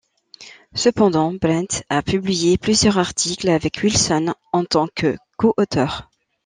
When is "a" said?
1.91-2.01